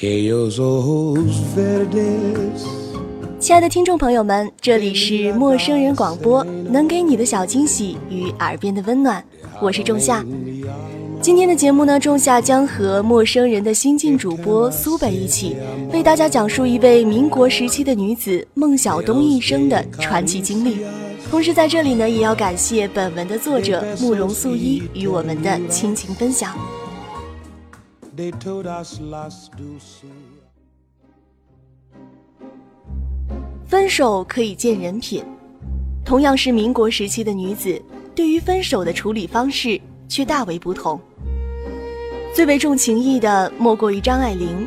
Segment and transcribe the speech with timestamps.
[0.00, 0.32] 亲
[3.52, 9.24] 爱的听众朋友们，这里是陌生人广播，能给你的小惊喜与耳边的温暖，
[9.60, 10.24] 我是仲夏。
[11.20, 15.56] 今天的节目呢，仲夏将和陌生人的新晋主播苏北一起，
[15.92, 20.76] 为大家讲述一位民国时期的女子孟小冬一生的传奇经历。
[21.28, 26.56] 同时，在这里呢，也要感谢本文的作者慕容素一与我们的亲情分享。
[33.64, 35.22] 分手可以见人品，
[36.04, 37.80] 同样是民国时期的女子，
[38.16, 41.00] 对于分手的处理方式却大为不同。
[42.34, 44.66] 最为重情义的莫过于张爱玲，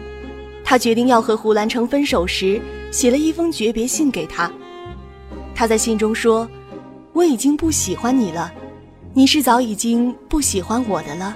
[0.63, 4.49] 她决定要和胡兰成分手时，写了一封诀别信给他。
[5.53, 6.47] 她在信中说
[7.11, 8.49] ：“我已经不喜欢你了，
[9.13, 11.35] 你是早已经不喜欢我的了。”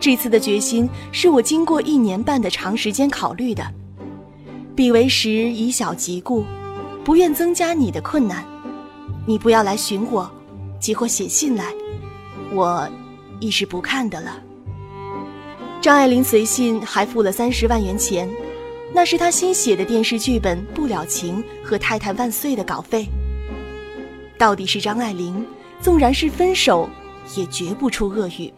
[0.00, 3.62] 这次的决心是我经过一年半的长时间考虑的。
[4.74, 6.44] 彼为时以小及故，
[7.04, 8.42] 不愿增加你的困难。
[9.26, 10.28] 你不要来寻我，
[10.80, 11.66] 即或写信来，
[12.54, 12.88] 我
[13.40, 14.42] 亦是不看的了。
[15.82, 18.28] 张爱玲随信还付了三十万元钱，
[18.94, 23.06] 那是她新写的电视剧本《不了情》和《太太万岁》的稿费。
[24.38, 25.44] 到底是张爱玲，
[25.82, 26.88] 纵然是分手，
[27.36, 28.50] 也绝不出恶语。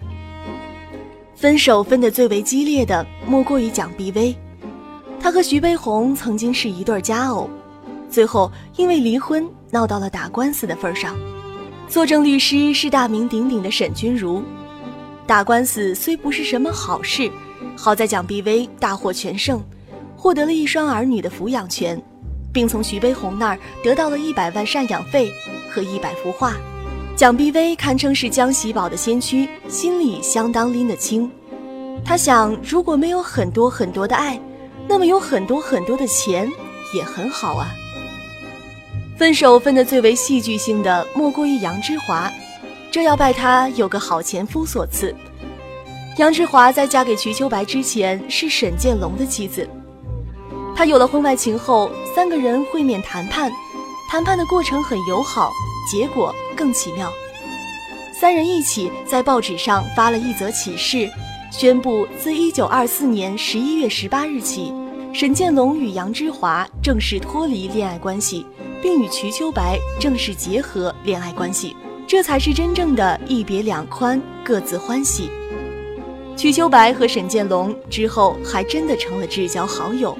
[1.42, 4.32] 分手分得最为激烈的，莫过于蒋碧薇。
[5.18, 7.50] 她和徐悲鸿曾经是一对佳偶，
[8.08, 11.16] 最后因为离婚闹到了打官司的份上。
[11.88, 14.40] 作证律师是大名鼎鼎的沈君儒。
[15.26, 17.28] 打官司虽不是什么好事，
[17.76, 19.60] 好在蒋碧薇大获全胜，
[20.16, 22.00] 获得了一双儿女的抚养权，
[22.52, 25.32] 并从徐悲鸿那儿得到了一百万赡养费
[25.68, 26.54] 和一百幅画。
[27.22, 31.30] 蒋碧薇堪称是江喜宝的先驱，心里相当拎得清。
[32.04, 34.42] 他想，如果没有很多很多的爱，
[34.88, 36.50] 那么有很多很多的钱
[36.92, 37.68] 也很好啊。
[39.16, 42.28] 分手分得最为戏剧性的，莫过于杨之华，
[42.90, 45.14] 这要拜他有个好前夫所赐。
[46.18, 49.64] 杨之华在嫁给瞿秋白之前是沈建龙的妻子，
[50.74, 53.48] 他有了婚外情后，三个人会面谈判，
[54.10, 55.52] 谈判的过程很友好。
[55.90, 57.12] 结果更奇妙，
[58.12, 61.10] 三人一起在报纸上发了一则启事，
[61.50, 64.72] 宣布自一九二四年十一月十八日起，
[65.12, 68.46] 沈建龙与杨之华正式脱离恋爱关系，
[68.80, 71.76] 并与瞿秋白正式结合恋爱关系，
[72.06, 75.28] 这才是真正的一别两宽，各自欢喜。
[76.36, 80.16] 瞿秋白和沈建龙之后还真的成了至交好友，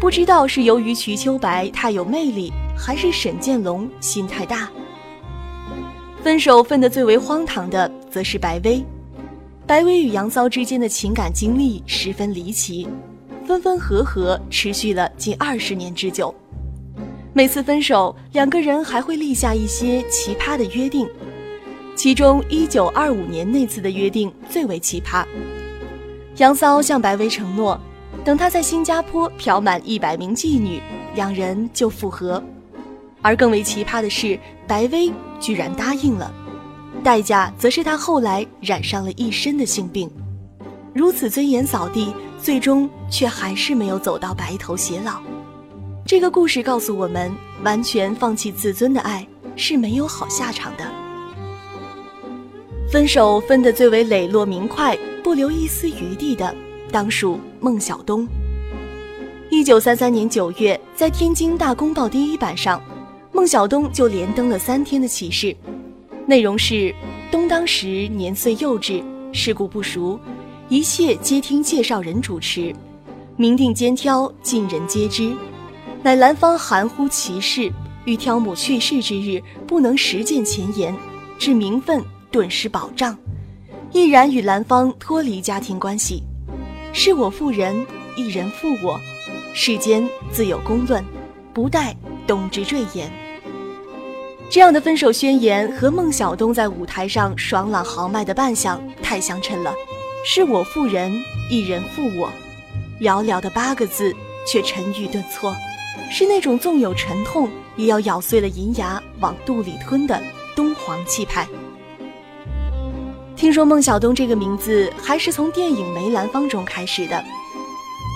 [0.00, 2.52] 不知道是由于瞿秋白太有魅力。
[2.76, 4.70] 还是沈建龙心太大。
[6.22, 8.84] 分手分得最为荒唐的，则是白薇。
[9.66, 12.86] 白薇与杨骚之间的情感经历十分离奇，
[13.44, 16.34] 分分合合持续了近二十年之久。
[17.32, 21.08] 每次分手，两个人还会立下一些奇葩的约定，
[21.94, 25.24] 其中一九二五年那次的约定最为奇葩。
[26.36, 27.78] 杨骚向白薇承诺，
[28.24, 30.80] 等他在新加坡嫖满一百名妓女，
[31.14, 32.42] 两人就复合。
[33.26, 34.38] 而更为奇葩的是，
[34.68, 36.32] 白薇居然答应了，
[37.02, 40.08] 代价则是她后来染上了一身的性病。
[40.94, 45.20] 如此尊严扫地，最终却还是没有走到白头偕老。
[46.04, 49.26] 这个故事告诉我们，完全放弃自尊的爱
[49.56, 50.84] 是没有好下场的。
[52.88, 56.54] 分手分得最为磊落明快，不留一丝余地的，
[56.92, 58.24] 当属孟小冬。
[59.50, 62.80] 一九三三年九月，在天津《大公报》第一版上。
[63.36, 65.54] 孟小冬就连登了三天的启事，
[66.26, 66.92] 内容是：
[67.30, 70.18] 冬当时年岁幼稚，世故不熟，
[70.70, 72.74] 一切皆听介绍人主持，
[73.36, 75.36] 明定兼挑，尽人皆知。
[76.02, 77.70] 乃兰芳含糊其事，
[78.06, 80.96] 欲挑母去世之日，不能实践前言，
[81.38, 83.14] 致名分顿失保障，
[83.92, 86.22] 毅然与兰芳脱离家庭关系。
[86.94, 87.86] 是我负人，
[88.16, 88.98] 一人负我，
[89.52, 91.04] 世间自有公论，
[91.52, 91.94] 不待
[92.26, 93.25] 冬之赘言。
[94.48, 99.74] 这样的分手宣言和孟小冬在舞台上爽朗豪迈的扮相太相称了。
[100.24, 101.12] 是我负人，
[101.50, 102.30] 一人负我，
[103.00, 104.14] 寥寥的八个字
[104.46, 105.54] 却沉郁顿挫，
[106.10, 110.20] 是那种纵有沉痛也要咬碎了银牙往肚里吞的
[110.54, 111.46] 东皇气派。
[113.36, 117.22] 听说孟小冬这个名字还是从电影《梅兰芳》中开始的。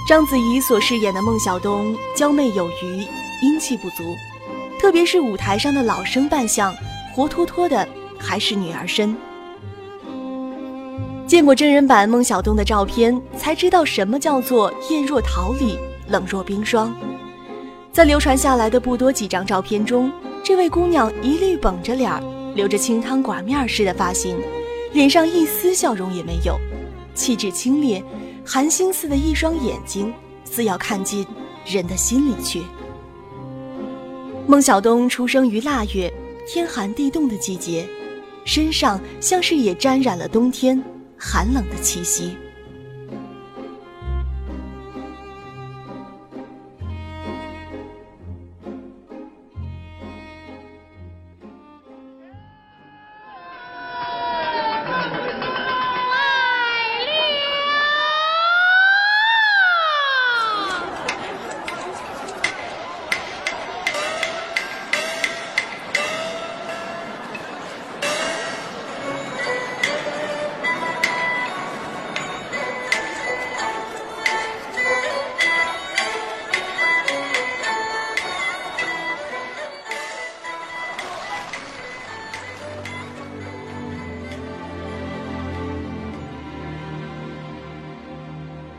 [0.08, 3.06] 章子怡所饰演的孟小冬娇媚有余，
[3.42, 4.02] 英气不足。
[4.80, 6.74] 特别是舞台上的老生扮相，
[7.12, 7.86] 活脱脱的
[8.18, 9.14] 还是女儿身。
[11.26, 15.78] 见过真人版孟小冬的照片，才知道什么叫做艳若桃李，
[16.08, 16.96] 冷若冰霜。
[17.92, 20.10] 在流传下来的不多几张照片中，
[20.42, 22.22] 这位姑娘一律绷着脸儿，
[22.54, 24.40] 留着清汤寡面似的发型，
[24.94, 26.58] 脸上一丝笑容也没有，
[27.14, 28.02] 气质清冽，
[28.46, 30.10] 寒星似的一双眼睛，
[30.42, 31.26] 似要看进
[31.66, 32.62] 人的心里去。
[34.50, 36.12] 孟小冬出生于腊月，
[36.44, 37.88] 天寒地冻的季节，
[38.44, 40.82] 身上像是也沾染了冬天。
[41.17, 42.37] 寒冷的气息。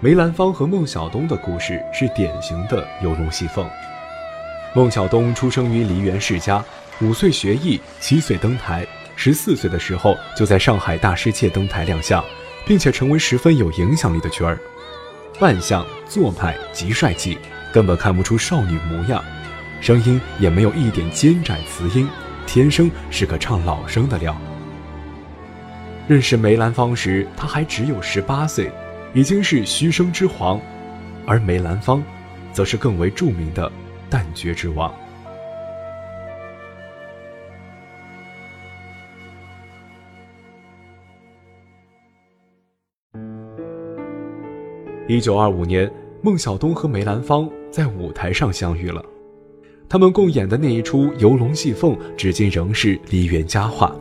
[0.03, 3.69] 梅兰芳和孟小冬的故事是典型的游龙戏凤。
[4.73, 6.65] 孟小冬出生于梨园世家，
[7.01, 8.83] 五岁学艺，七岁登台，
[9.15, 12.25] 十四岁的时候就在上海大师界登台亮相，
[12.65, 14.57] 并且成为十分有影响力的角儿。
[15.39, 17.37] 扮相、做派极帅气，
[17.71, 19.23] 根本看不出少女模样，
[19.81, 22.09] 声音也没有一点尖窄磁音，
[22.47, 24.35] 天生是个唱老生的料。
[26.07, 28.71] 认识梅兰芳时，他还只有十八岁。
[29.13, 30.59] 已经是虚声之皇，
[31.25, 32.01] 而梅兰芳，
[32.53, 33.69] 则是更为著名的
[34.09, 34.93] 旦角之王。
[45.09, 45.91] 一九二五年，
[46.21, 49.03] 孟小冬和梅兰芳在舞台上相遇了，
[49.89, 53.93] 他们共演的那一出游龙戏凤，至今仍是梨园佳话。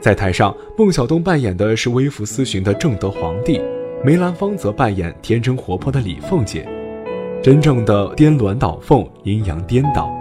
[0.00, 3.60] 在台上，孟小冬扮演的是微服私巡的正德皇帝。
[4.04, 6.68] 梅兰芳则扮演天真活泼的李凤姐，
[7.42, 10.12] 真正的颠鸾倒凤，阴阳颠倒。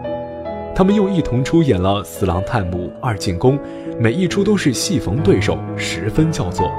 [0.74, 3.58] 他们又一同出演了《四郎探母》《二进宫》，
[4.00, 6.72] 每一出都是戏逢对手，十分叫座。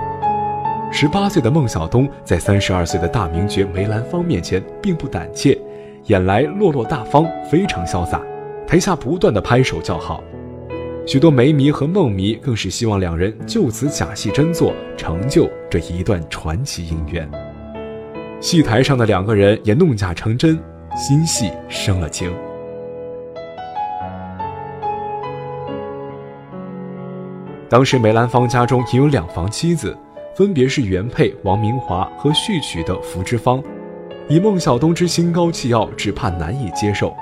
[0.91, 5.57] 十八岁的孟小冬在三十二岁的大名角梅兰芳面前并不胆怯，
[6.07, 8.21] 演来落落大方，非常潇洒，
[8.67, 10.23] 台下不断的拍手叫好。
[11.07, 17.31] 许多梅迷和梦迷更是希望两人就此假戏真做，成就这一段传奇姻缘。
[18.41, 20.59] 戏台上的两个人也弄假成真，
[20.97, 22.29] 新戏生了情。
[27.69, 29.97] 当时梅兰芳家中也有两房妻子，
[30.35, 33.63] 分别是原配王明华和续娶的福芝芳。
[34.29, 37.15] 以孟小冬之心高气傲，只怕难以接受。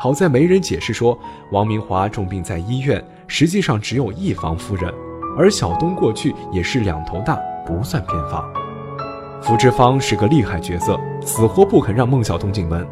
[0.00, 1.18] 好在媒人解释说，
[1.50, 3.04] 王明华重病在医院。
[3.36, 4.94] 实际上只有一房夫人，
[5.36, 7.34] 而小东过去也是两头大，
[7.66, 8.48] 不算偏房。
[9.42, 12.86] 福芝芳是个厉害角色，死活不肯让孟小冬进门。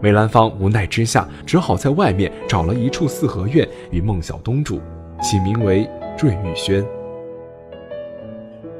[0.00, 4.80] 梅兰芳无奈之下，只好在外面找了一处四合院与孟小冬住，
[5.20, 6.86] 起名为坠玉轩。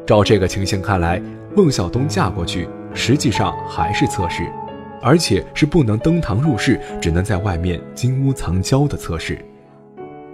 [0.06, 1.20] 照这个情形看来，
[1.52, 4.48] 孟小冬嫁过去实际上还是侧室，
[5.02, 9.36] 而且是不能登堂入室，只能在外面金屋藏娇的侧室。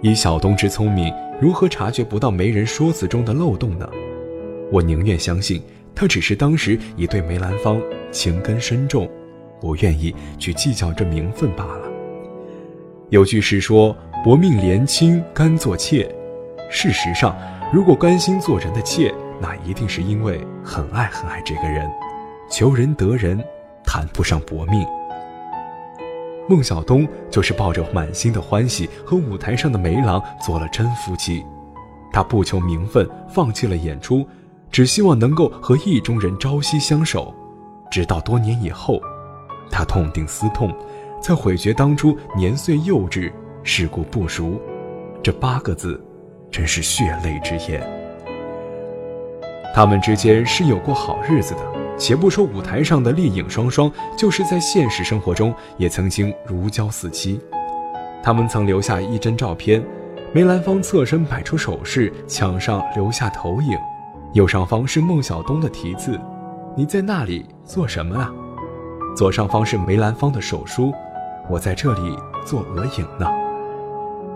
[0.05, 3.89] 以小东之聪明，如何察觉不到媒人说辞中的漏洞呢？
[4.71, 5.59] 我宁愿相信
[5.95, 7.81] 他只是当时已对梅兰芳
[8.11, 9.09] 情根深重，
[9.59, 11.89] 不愿意去计较这名分罢了。
[13.09, 16.07] 有句诗说：“薄命怜亲甘做妾。”
[16.69, 17.35] 事实上，
[17.73, 21.83] 如果甘心做人的妾，那一定是因为很爱很爱这个人。
[22.47, 23.43] 求人得人，
[23.83, 24.85] 谈不上薄命。
[26.47, 31.43] 孟小冬就是抱着满心的欢喜和舞台上的梅郎做了真夫妻，
[32.13, 34.27] 他不求名分，放弃了演出，
[34.71, 37.33] 只希望能够和意中人朝夕相守。
[37.89, 39.01] 直到多年以后，
[39.71, 40.71] 他痛定思痛，
[41.19, 43.31] 才悔觉当初年岁幼稚，
[43.63, 44.59] 世故不熟。
[45.23, 45.99] 这八个字，
[46.51, 47.81] 真是血泪之言。
[49.73, 51.74] 他们之间是有过好日子的。
[51.97, 57.39] 且不说舞台上的丽影双双，就是在现实生活中也曾经如胶似漆。
[58.21, 59.83] 他们曾留下一帧照片，
[60.33, 63.77] 梅兰芳侧身摆出手势，墙上留下投影，
[64.33, 66.19] 右上方是孟小冬的题字
[66.75, 68.33] ：“你在那里做什么啊？”
[69.15, 70.91] 左上方是梅兰芳的手书
[71.49, 73.27] ：“我在这里做额影呢。”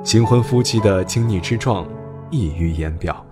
[0.05, 1.85] 新婚夫妻的亲昵之状
[2.29, 3.25] 溢于言表。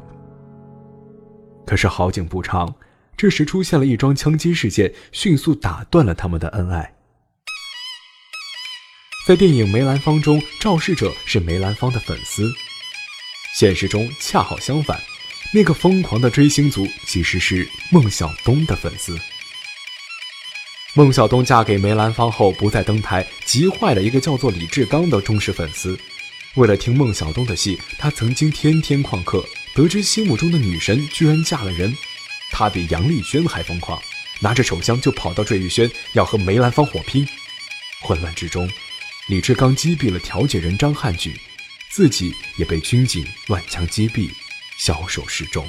[1.65, 2.73] 可是好景不长，
[3.17, 6.93] 这时出现了一桩枪击事件，迅速打断了他们的恩爱。
[9.27, 12.47] 在电影《梅兰芳》中，肇事者是梅兰芳的粉丝，
[13.57, 15.01] 现实中恰好相反，
[15.51, 19.19] 那个疯狂的追星族其实是孟小冬的粉丝。
[20.93, 25.97] 孟小冬嫁给梅兰芳后不再登台，急坏了一个叫做李志刚的忠实粉丝。
[26.55, 29.43] 为了听孟小冬的戏，他曾经天天旷课。
[29.75, 31.95] 得知心目中的女神居然嫁了人，
[32.51, 34.01] 他比杨丽娟还疯狂，
[34.41, 37.27] 拿着手枪就跑到坠玉轩，要和梅兰芳火拼。
[38.01, 38.69] 混乱之中，
[39.29, 41.39] 李志刚击毙了调解人张汉举，
[41.91, 44.29] 自己也被军警乱枪击毙，
[44.77, 45.67] 消首示众。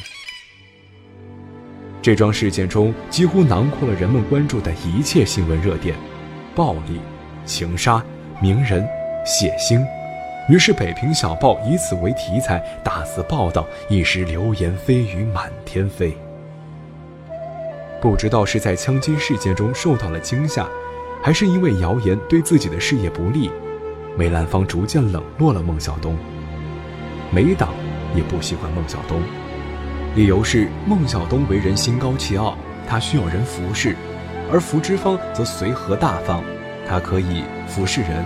[2.00, 5.96] 这桩事件中几乎囊括了人们关注的一切新闻热点：
[6.54, 7.00] 暴力、
[7.44, 8.02] 情杀、
[8.40, 8.86] 名人、
[9.26, 9.84] 血腥。
[10.48, 16.16] 于是，《北平小报》以此为题材，大肆报道，一时流言蜚语满天飞。
[18.00, 20.68] 不知道是在枪击事件中受到了惊吓，
[21.22, 23.50] 还是因为谣言对自己的事业不利，
[24.16, 26.16] 梅兰芳逐渐冷落了孟小冬。
[27.32, 27.74] 梅党
[28.14, 29.20] 也不喜欢孟小冬，
[30.14, 33.92] 理由是孟小冬为人心高气傲，他需要人服侍；
[34.50, 36.42] 而福芝芳则随和大方，
[36.88, 38.24] 他可以服侍人。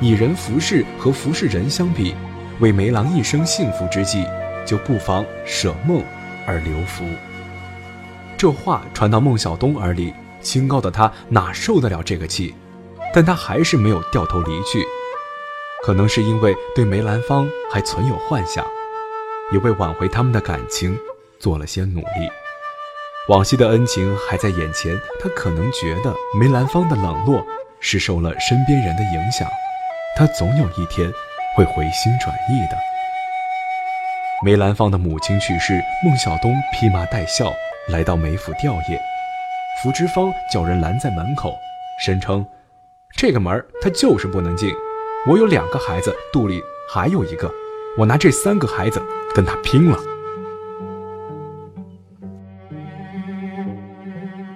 [0.00, 2.14] 以人服侍和服侍人相比，
[2.60, 4.24] 为梅郎一生幸福之际，
[4.66, 6.02] 就不妨舍梦
[6.46, 7.04] 而留福。
[8.36, 12.54] 这话传到孟小冬耳里，清高的他哪受得了这个气？
[13.14, 14.84] 但他还是没有掉头离去。
[15.82, 18.64] 可能是因为对梅兰芳还存有幻想，
[19.52, 20.98] 也为挽回他们的感情
[21.38, 22.28] 做了些努力。
[23.28, 27.46] 往昔的恩情还在眼前，他可能觉得梅兰芳的冷落
[27.80, 29.48] 是受了身边人的影响。
[30.16, 31.10] 他总有一天
[31.56, 32.76] 会回心转意的。
[34.44, 37.52] 梅兰芳的母亲去世，孟小冬披麻戴孝
[37.88, 38.98] 来到梅府吊唁，
[39.82, 41.54] 福芝芳叫人拦在门口，
[42.00, 42.44] 声称
[43.14, 44.72] ：“这个门他就是不能进。
[45.28, 47.52] 我有两个孩子，肚里还有一个，
[47.98, 49.02] 我拿这三个孩子
[49.34, 49.98] 跟他拼了。”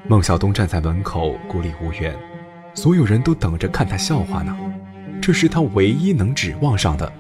[0.09, 2.17] 孟小冬站在门口孤立无援，
[2.73, 4.57] 所有人都等着看他笑话呢。
[5.21, 7.13] 这是他唯一能指望上的，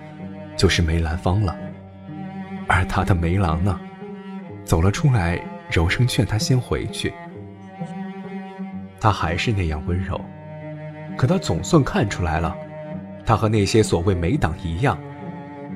[0.56, 1.54] 就是梅兰芳了。
[2.66, 3.78] 而他的梅郎呢，
[4.64, 5.38] 走了出来，
[5.70, 7.12] 柔声劝他先回去。
[9.00, 10.20] 他还是那样温柔，
[11.16, 12.56] 可他总算看出来了，
[13.24, 14.98] 他和那些所谓梅党一样，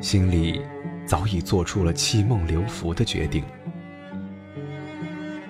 [0.00, 0.60] 心里
[1.06, 3.44] 早已做出了弃梦留福的决定。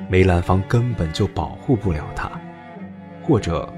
[0.09, 2.31] 梅兰芳根本就保护不了他，
[3.23, 3.73] 或者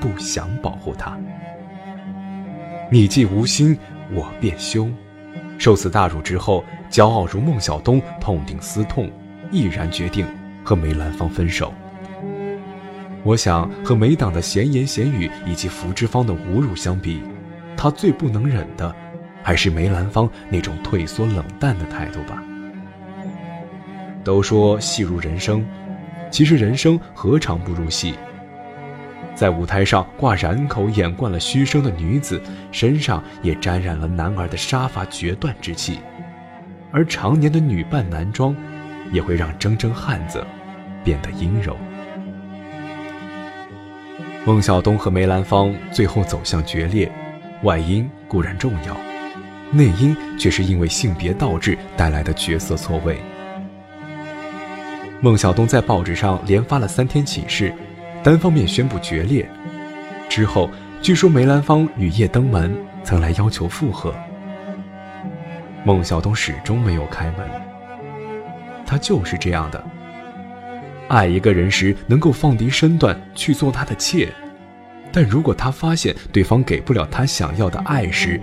[0.00, 1.18] 不想保护他。
[2.90, 3.78] 你既无心，
[4.10, 4.88] 我便休。
[5.58, 9.10] 受此大辱之后，骄傲如孟小冬，痛定思痛，
[9.52, 10.26] 毅然决定
[10.64, 11.72] 和梅兰芳分手。
[13.22, 17.22] 我想和梅党的闲言闲语以及福芝芳的侮辱相比，
[17.76, 18.92] 他最不能忍的，
[19.42, 22.42] 还是梅兰芳那种退缩冷淡的态度吧。
[24.24, 25.64] 都说戏如人生，
[26.30, 28.14] 其实人生何尝不如戏？
[29.34, 32.40] 在舞台上挂染口演惯了虚声的女子，
[32.70, 36.00] 身上也沾染了男儿的杀伐决断之气，
[36.90, 38.54] 而常年的女扮男装，
[39.12, 40.44] 也会让铮铮汉子
[41.04, 41.76] 变得阴柔。
[44.44, 47.10] 孟小冬和梅兰芳最后走向决裂，
[47.62, 48.96] 外因固然重要，
[49.70, 53.20] 内因却是因为性别倒置带来的角色错位。
[55.20, 57.72] 孟小冬在报纸上连发了三天启事。
[58.24, 59.44] 单方面宣布决裂
[60.28, 64.14] 之后，据说梅兰芳雨夜登门，曾来要求复合。
[65.84, 67.71] 孟小冬始终没有开门。
[68.92, 69.82] 他就是这样的，
[71.08, 74.28] 爱一个人时能够放低身段去做他的妾，
[75.10, 78.38] 但如果他发现对方给不了他想要的爱时，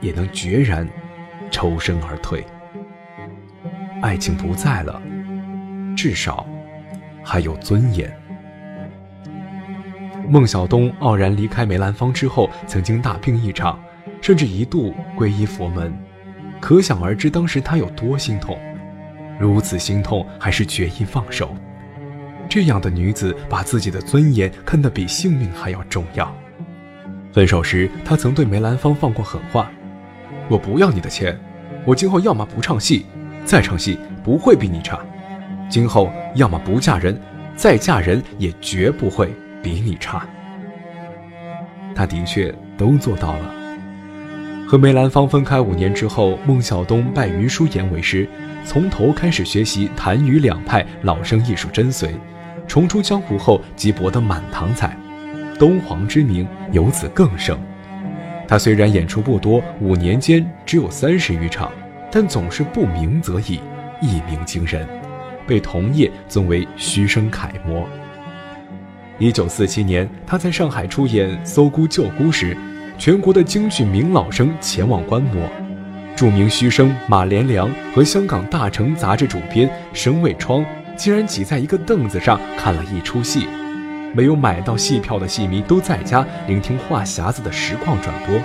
[0.00, 0.84] 也能决然
[1.52, 2.44] 抽身而退。
[4.02, 5.00] 爱情不在了，
[5.96, 6.44] 至少
[7.22, 8.12] 还有尊严。
[10.28, 13.80] 孟小冬傲然离开梅兰芳之后，曾经大病一场，
[14.20, 15.96] 甚至一度皈依佛门，
[16.58, 18.58] 可想而知当时他有多心痛。
[19.40, 21.56] 如此心痛，还是决意放手。
[22.48, 26.32] 这样的女子把自己的尊严看得比性命还要重要。
[27.32, 29.70] 分手时，她曾对梅兰芳放过狠话
[30.48, 31.36] ：“我不要你的钱，
[31.84, 33.06] 我今后要么不唱戏，
[33.44, 35.00] 再唱戏不会比你差。
[35.68, 37.20] 今后要么不嫁人，
[37.56, 39.32] 再嫁人也绝不会。”
[39.62, 40.26] 比你差，
[41.94, 43.54] 他的确都做到了。
[44.70, 48.28] 和梅兰芳分开五年之后，孟小冬拜余叔岩为师，
[48.64, 52.10] 从头开始学习谭余两派老生艺术真髓，
[52.68, 54.96] 重出江湖后即博得满堂彩，
[55.58, 57.58] 东皇之名由此更盛。
[58.46, 61.72] 他虽然演出不多，五年间只有三十余场，
[62.08, 63.58] 但总是不鸣则已，
[64.00, 64.86] 一鸣惊人，
[65.48, 67.84] 被同业尊为虚声楷模。
[69.18, 72.56] 一九四七年，他在上海出演《搜孤救孤》时。
[73.00, 75.48] 全国的京剧名老生前往观摩，
[76.14, 80.62] 著名虚声马连良和香港大成杂志主编沈伟窗
[80.98, 83.46] 竟然挤在一个凳子上看了一出戏，
[84.12, 88.38] 没有买到戏票的戏迷都在家聆听话匣子的实况转播。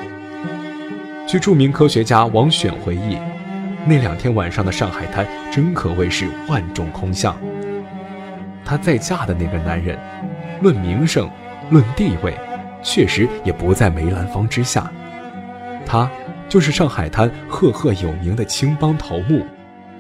[1.27, 3.17] 据著名科学家王选回忆，
[3.85, 7.38] 那两天晚上的上海滩真可谓是万众空巷。
[8.63, 10.00] 她再嫁的那个男人，
[10.62, 11.29] 论名声，
[11.71, 12.33] 论地位。
[12.86, 14.89] 确实也不在梅兰芳之下，
[15.88, 16.10] 他
[16.48, 19.44] 就是上海滩赫赫有名的青帮头目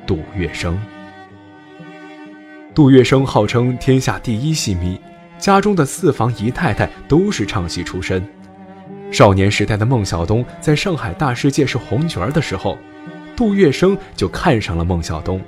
[0.05, 0.75] 杜月笙。
[2.75, 5.01] 杜月笙号称天下第一戏迷，
[5.39, 8.23] 家中的四房姨太太都是唱戏出身。
[9.11, 12.77] 少年时代的孟小冬在上海大世界是红角儿的时候，
[13.35, 15.41] 杜月笙就看上了孟小冬，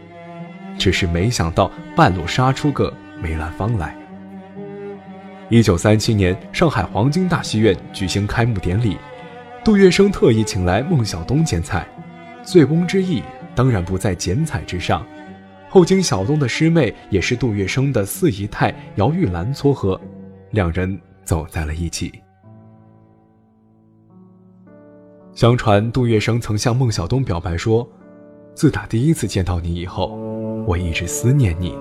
[0.77, 2.91] 只是没想到半路杀出个
[3.22, 3.96] 梅兰芳来。
[5.50, 8.98] 一九三七年，上海黄金大戏院举行开幕典礼，
[9.63, 11.88] 杜月笙特意请来孟小冬剪彩，
[12.44, 13.24] 醉翁之意
[13.56, 15.06] 当然不在剪彩之上。
[15.70, 20.00] 后经小冬的师妹，也是杜月笙的四姨太姚玉兰撮合，
[20.51, 22.12] 两人走在了一起。
[25.34, 27.88] 相传杜月笙曾向孟小冬表白说
[28.54, 30.08] ：“自打第一次见到你以后，
[30.68, 31.74] 我一直思念你，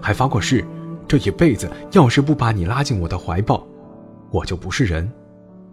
[0.00, 0.66] 还发过誓。”
[1.06, 3.66] 这一辈子要是不把你拉进我的怀抱，
[4.30, 5.10] 我就不是人。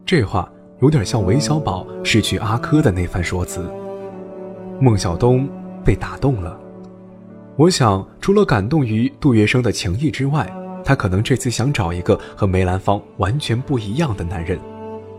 [0.05, 3.69] 这话有点像韦小宝失去阿珂的那番说辞。
[4.79, 5.47] 孟小冬
[5.83, 6.59] 被打动了。
[7.55, 10.49] 我想，除了感动于杜月笙的情谊之外，
[10.83, 14.57] 他可能这次想找一个和梅兰芳完全不一样的男人，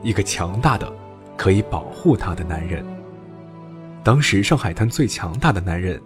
[0.02, 0.90] 一个强大的，
[1.36, 2.84] 可以保护他的男人。
[4.02, 6.00] 当时上海滩最强大的男人，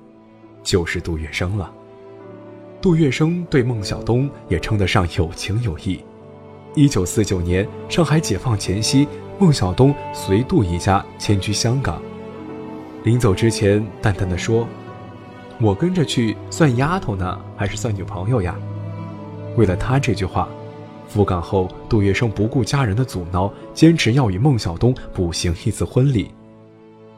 [0.64, 1.72] 就是杜月笙了。
[2.84, 6.04] 杜月笙对孟小冬也称得上有情有义。
[6.74, 12.02] 一九四九年上海解放前夕，孟小冬随杜一家迁居香港。
[13.02, 14.68] 临走之前，淡淡的说
[15.62, 18.54] ：“我跟着去算丫头呢，还是算女朋友呀？”
[19.56, 20.46] 为了他这句话，
[21.08, 26.30] 赴港后，杜月笙不顾家人的阻挠，坚持要与孟小冬补行一次婚礼。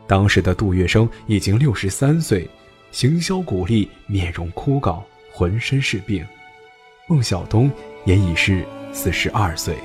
[0.07, 2.49] 当时的杜月笙已经六十三岁，
[2.93, 5.03] 形销骨立，面容枯槁。
[5.39, 6.25] 浑身是病，
[7.07, 7.71] 孟小冬
[8.07, 9.77] 也已是四十二岁。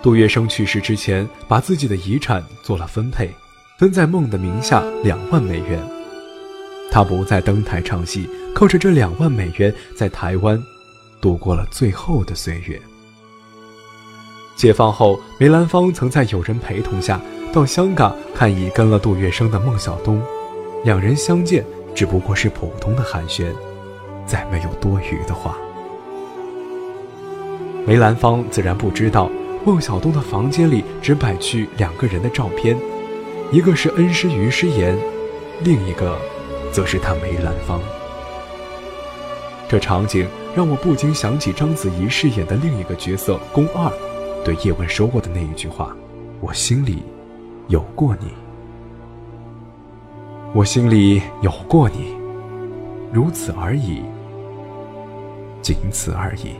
[0.00, 3.28] 杜月笙去世之前，把自己的遗产做了分配，
[3.76, 5.80] 分在孟的名下两万美元。
[6.92, 10.62] 他不再登台唱戏，靠着这两万美元，在台湾
[11.20, 12.80] 度过了最后的岁月。
[14.54, 17.20] 解放后，梅兰芳曾在友人陪同下
[17.52, 20.22] 到香港看已跟了杜月笙的孟小冬，
[20.84, 23.52] 两人相见只不过是普通的寒暄。
[24.26, 25.56] 再没有多余的话。
[27.86, 29.30] 梅兰芳自然不知道，
[29.64, 32.76] 孟小冬的房间里只摆去两个人的照片，
[33.50, 34.96] 一个是恩师于师言，
[35.64, 36.16] 另一个，
[36.70, 37.80] 则是他梅兰芳。
[39.68, 43.90] 这场景让我不禁想起章子怡饰演的另一个角色宫二，
[44.44, 45.96] 对叶问说过的那一句话
[46.40, 47.02] ：“我心里
[47.68, 48.28] 有过你，
[50.52, 52.14] 我心里有过你。”
[53.12, 54.02] 如此而已，
[55.62, 56.56] 仅此而已。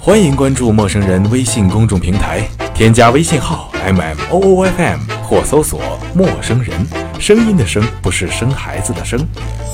[0.00, 5.80] 欢迎关注陌生人微信公众平台，添加微信号 m m o o f m 或搜索
[6.16, 6.74] “陌生人”，
[7.20, 9.20] 声音的声不是生孩子的生。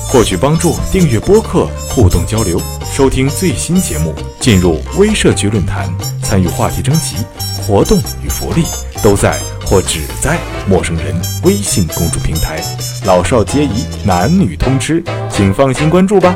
[0.09, 2.59] 获取帮助，订阅播客，互动交流，
[2.91, 5.89] 收听最新节目，进入微社区论坛，
[6.21, 7.15] 参与话题征集，
[7.61, 8.63] 活动与福利
[9.01, 9.39] 都在。
[9.65, 12.59] 或只在陌生人微信公众平台，
[13.05, 16.35] 老少皆宜，男女通吃，请放心关注吧。